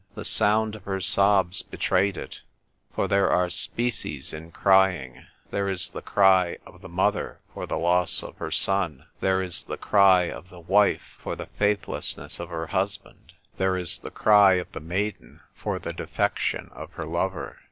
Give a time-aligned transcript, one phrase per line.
[0.15, 2.41] The sound of her sobs betrayed it.
[2.91, 5.27] For there are species in crying.
[5.51, 9.21] There is the cry of the mother for the loss of her son; "WHEREFORE ART
[9.21, 12.39] THOU ROMEO?" 23 1 there is the cry of the wife for the faith lessness
[12.39, 17.05] of her husband; there is the cry of the maiden for the defection of her
[17.05, 17.59] lover.